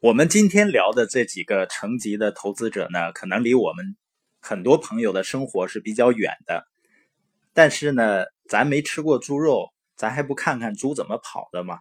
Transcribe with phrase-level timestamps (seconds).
[0.00, 3.96] 我们今天聊的这几个层级的投资者呢，可能离我们
[4.38, 6.68] 很多朋友的生活是比较远的。
[7.52, 11.80] 但是呢，咱没吃过猪肉，咱还不看看猪怎么跑的吗？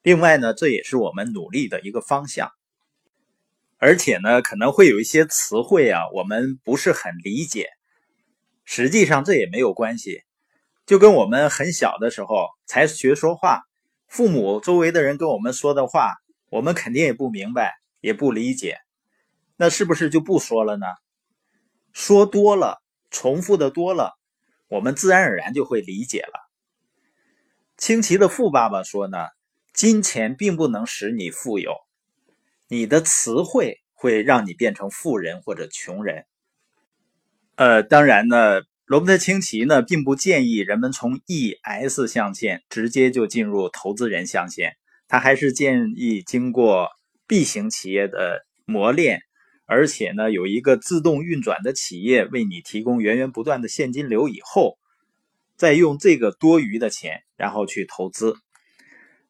[0.00, 2.50] 另外呢，这也是我们努力的一个方向。
[3.76, 7.68] 而且呢，可能会有一些词汇啊，我们不是很理解。
[8.64, 10.22] 实际上这也没有关系，
[10.86, 13.60] 就跟我们很小的时候才学说话。
[14.08, 16.14] 父母周围的人跟我们说的话，
[16.50, 18.76] 我们肯定也不明白，也不理解，
[19.56, 20.86] 那是不是就不说了呢？
[21.92, 24.18] 说多了，重复的多了，
[24.68, 26.50] 我们自然而然就会理解了。
[27.78, 29.28] 清奇的富爸爸说呢，
[29.72, 31.74] 金钱并不能使你富有，
[32.68, 36.26] 你的词汇会让你变成富人或者穷人。
[37.54, 38.60] 呃，当然呢。
[38.90, 44.76] 罗伯特清崎呢，并不建议人们从 E S 象限直接就进入投资人象限，
[45.10, 46.88] 他还是建议经过
[47.26, 49.22] B 型企业的磨练，
[49.66, 54.78] 而且呢，有一个自动运转的企业为你提供源源不断的现金流以后，
[55.56, 58.36] 再用这个多余的钱，然后去投资。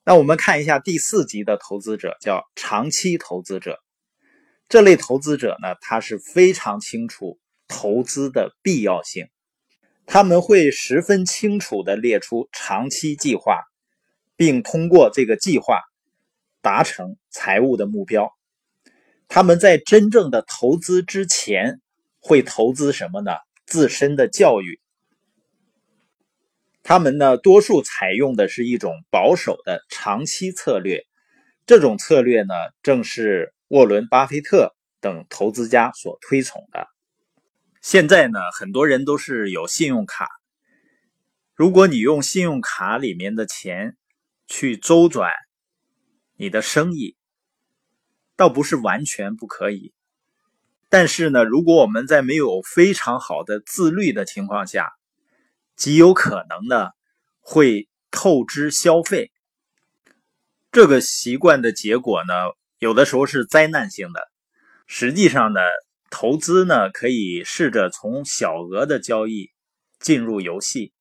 [0.04, 3.78] 那我们看一下第四级的投资者，叫长期投资者。
[4.68, 9.28] 这类投资者呢，他是非常清楚投资的必要性。
[10.04, 13.62] 他们会十分清楚地列出长期计划，
[14.40, 15.82] 并通过这个计划
[16.62, 18.32] 达成财务的目标。
[19.28, 21.82] 他们在真正的投资之前
[22.20, 23.32] 会投资什么呢？
[23.66, 24.80] 自身的教育。
[26.82, 31.04] 他们呢，多数采用的是一种保守的长期策略。
[31.66, 36.86] 这种策略呢，正是沃伦·巴菲特等投资家所推崇的。
[37.82, 40.30] 现在呢，很多人都是有信用卡。
[41.54, 43.98] 如果你用信用卡里面的钱
[44.50, 45.32] 去周转
[46.36, 47.16] 你的生意，
[48.36, 49.94] 倒不是完全不可以。
[50.90, 54.92] 但是呢，如果我们在没有非常好的自律的情况下，
[55.74, 56.90] 极有可能呢
[57.38, 59.30] 会透支消费。
[60.70, 62.34] 这个习惯的结果呢，
[62.78, 64.20] 有的时候是灾难性的。
[64.86, 65.60] 实际上呢。
[66.12, 69.52] 投资呢，可以试着从小额的交易
[70.00, 70.92] 进入游戏，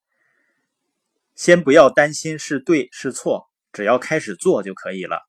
[1.39, 5.21] 先不要担心是对是错，只要开始做就可以了。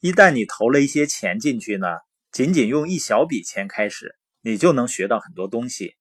[0.00, 1.86] 一旦你投了一些钱进去呢，
[2.30, 5.94] 仅仅用一小笔钱开始，你就能学到很多东西，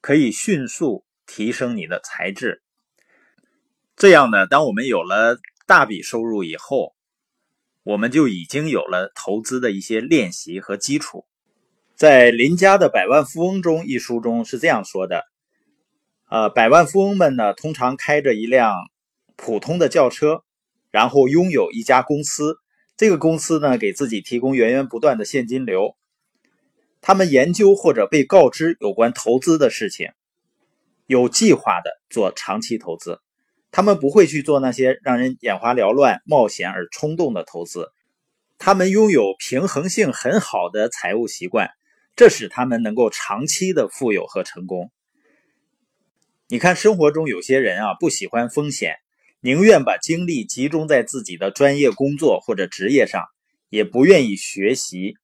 [0.00, 2.62] 可以迅速提升你的才智。
[3.94, 6.94] 这样呢，当我们有了大笔收入以后，
[7.82, 11.26] 我们就已经有了投资的一些练习和基础。
[11.94, 15.24] 在林家的百万富翁中一书中是这样说的：，
[16.30, 18.72] 呃，百万富翁们呢，通常开着一辆
[19.34, 20.44] 普通的轿车，
[20.92, 22.56] 然后拥有一家公司。
[22.96, 25.96] 这个公司呢，给自己提供源源不断的现金流。
[27.00, 30.10] 他们研究或者被告知有关投资的事情，
[31.06, 33.18] 有计划的做长期投资。
[33.72, 37.88] 他们不会去做那些让人眼花缭乱、冒险而冲动的投资。
[38.56, 41.70] 他们拥有平衡性很好的财务习惯。
[42.14, 44.92] 这使他们能够长期的富有和成功。
[46.52, 48.96] 你看，生活中有些人啊，不喜欢风险，
[49.38, 53.22] 宁愿把精力集中在自己的专业工作或者职业上，
[53.68, 55.14] 也不愿意学习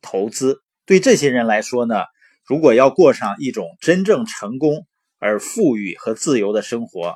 [0.00, 0.60] 投资。
[0.84, 2.02] 对这些人来说呢，
[2.44, 4.84] 如果要过上一种真正成功
[5.20, 7.14] 而富裕和自由的生活，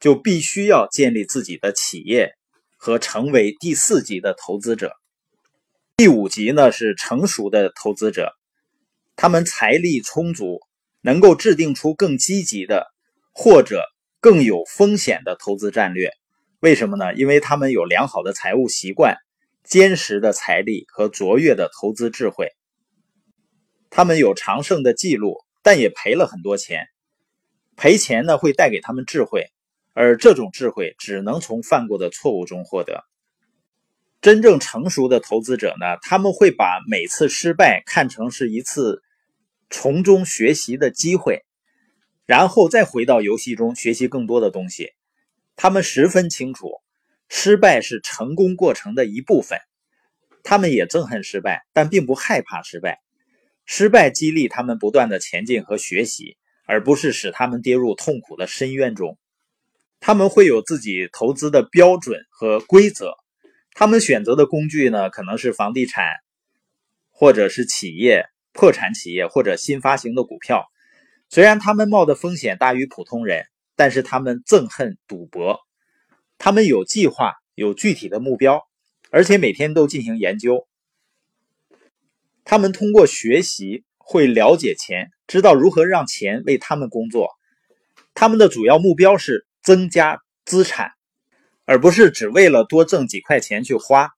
[0.00, 2.32] 就必须要建立自己的企业
[2.76, 4.90] 和成为第四级的投资者。
[5.96, 8.32] 第五级呢，是成熟的投资者。
[9.14, 10.58] 他们财力充足，
[11.02, 12.88] 能够制定出更积极的
[13.38, 13.82] 或者
[14.18, 16.10] 更有风险的投资战略。
[16.60, 17.12] 为什么呢？
[17.14, 19.18] 因为他们有良好的财务习惯、
[19.62, 22.48] 坚实的财力和卓越的投资智慧。
[23.90, 26.86] 他们有长胜的记录，但也赔了很多钱。
[27.76, 29.44] 赔钱呢，会带给他们智慧，
[29.92, 33.04] 而这种智慧只能从犯过的错误中获得。
[34.22, 39.02] 真正成熟的投资者呢，他们会把每次失败看成是一次。
[39.68, 41.44] 从中学习的机会，
[42.26, 44.92] 然后再回到游戏中学习更多的东西。
[45.54, 46.72] 他们十分清楚，
[47.28, 49.58] 失败是成功过程的一部分。
[50.42, 53.00] 他们也憎恨失败，但并不害怕失败。
[53.64, 56.36] 失败激励他们不断的前进和学习，
[56.66, 59.18] 而不是使他们跌入痛苦的深渊中。
[60.00, 63.14] 他们会有自己投资的标准和规则。
[63.72, 66.04] 他们选择的工具呢，可能是房地产，
[67.10, 68.26] 或者是企业。
[68.58, 70.64] 破产企业或者新发行的股票，
[71.28, 73.44] 虽然他们冒的风险大于普通人，
[73.74, 75.60] 但是他们憎恨赌博。
[76.38, 78.62] 他们有计划，有具体的目标，
[79.10, 80.66] 而且每天都进行研究。
[82.44, 87.30] 他们通过学习会了解钱，知道如何让钱为他们工作。
[88.14, 90.92] 他们的主要目标是增加资产，
[91.64, 94.10] 而不是只为了多挣几块钱去花。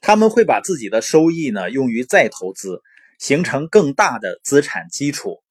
[0.00, 2.82] 他们会把自己的收益呢用于再投资，
[3.18, 5.43] 形成更大的资产基础。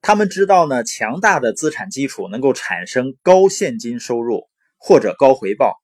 [0.00, 4.48] 他们知道呢，强大的资产基础能够产生高现金收入
[4.78, 5.76] 或者高回报。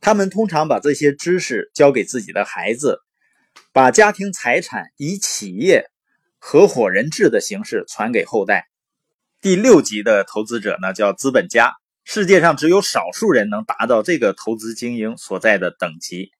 [0.00, 2.98] 他们通常把这些知识交给自己的孩子，
[3.72, 5.86] 把家庭财产以企业
[6.38, 8.66] 合伙人制的形式传给后代。
[9.40, 11.72] 第六级的投资者呢，叫资本家。
[12.04, 16.30] 世界上只有少数人能达到这个投资精英所在的等级。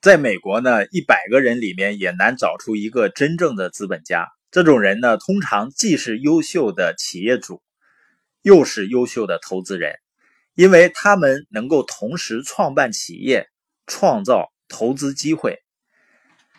[0.00, 4.28] 在美国呢，一百个人里面也难找出一个真正的资本家。
[4.50, 7.62] 这种人呢，通常既是优秀的企业主，
[8.42, 9.96] 又是优秀的投资人。
[10.54, 13.48] 因为他们能够同时创办企业，
[13.86, 15.58] 创造投资机会。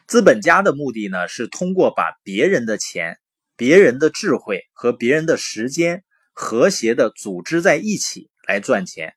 [0.07, 3.19] 资本家的目的呢，是通过把别人的钱、
[3.55, 9.13] 别人的智慧和别人的时间和谐的组织在一起来赚钱。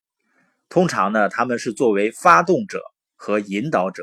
[0.69, 2.83] 通常呢，他们是作为发动者
[3.15, 4.03] 和引导者。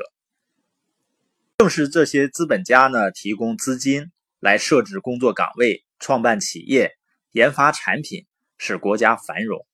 [1.58, 4.10] 正是这些资本家呢，提供资金
[4.42, 6.90] 来设置工作岗位、创办企业、
[7.30, 8.26] 研发产品，
[8.58, 9.64] 使国家繁荣。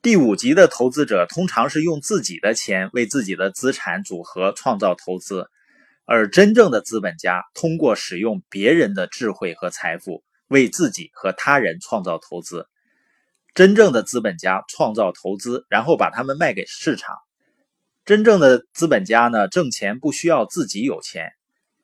[0.00, 5.50] 第五级的投资者通常是用自己的钱为自己的资产组合创造投资，
[6.06, 12.66] 而真正的资本家通过使用别人的智慧和财富为自己和他人创造投资。
[13.54, 17.16] 真正的资本家创造投资，然后把它们卖给市场。
[18.06, 21.32] 真正的资本家呢，挣钱不需要自己有钱，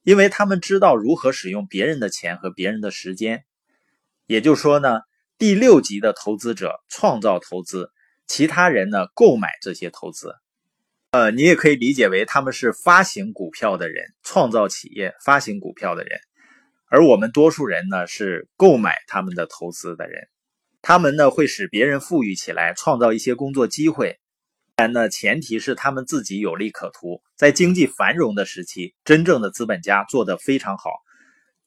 [0.05, 3.45] 因为他们知道如何使用别人的钱和别人的时间。
[4.27, 5.01] 也就是说呢，
[5.37, 7.91] 第六级的投资者创造投资。
[8.27, 9.09] 其他人呢？
[9.15, 10.35] 购买这些投资，
[11.11, 16.19] 呃，你也可以理解为他们是发行股票的人，创造企业、发行股票的人，
[16.89, 20.27] 而我们多数人呢是购买他们的投资的人。
[20.81, 24.19] 他们呢会使别人富裕起来，创造一些工作机会。
[24.77, 27.23] 当然呢，前提是他们自己有利可图。
[27.37, 30.91] 在经济繁荣的时期，真正的资本家做得非常好；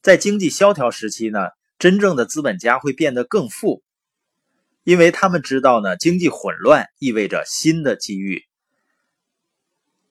[0.02, 3.82] 在经济萧条时期呢，真正的资本家会变得更富。
[4.84, 8.42] 因为他们知道呢，经济混乱意味着新的机遇。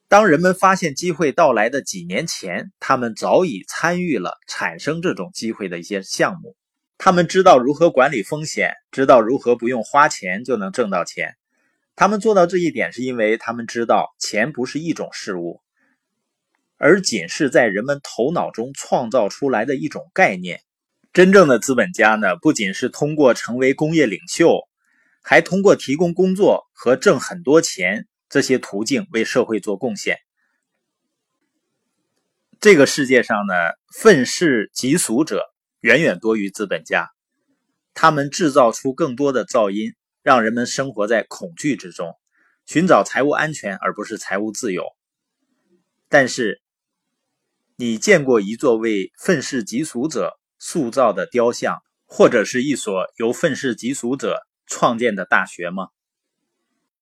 [0.08, 6.56] 当人们发现机会到来的几年前，他们早已参与了产生这种机会的一些项目。
[6.96, 11.36] 他们知道如何管理风险，知道如何不用花钱就能挣到钱。
[12.00, 15.60] 他们做到这一点，是因为他们知道钱不是一种事物，
[16.76, 20.60] 而仅是在人们头脑中创造出来的一种概念。
[21.12, 24.60] 真正的资本家呢，不仅是通过成为工业领袖。
[25.24, 30.18] 还通过提供工作和挣很多钱这些途径为社会做贡献。
[32.60, 33.54] 这个世界上呢，
[33.92, 35.42] 愤世嫉俗者
[35.80, 37.10] 远远多于资本家，
[37.92, 39.94] 他们制造出更多的噪音，
[40.28, 42.14] 让人们生活在恐惧之中，
[42.66, 44.84] 寻找财务安全而不是财务自由。
[46.10, 46.60] 但是，
[47.76, 54.46] 你见过一座为愤世嫉俗者塑造的雕像，或者是一所由愤世嫉俗者？
[54.66, 55.88] 创建的大学吗？